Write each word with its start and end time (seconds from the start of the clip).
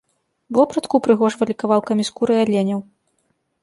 Вопратку 0.57 0.99
упрыгожвалі 1.01 1.53
кавалкамі 1.61 2.03
скуры 2.11 2.43
аленяў. 2.49 2.79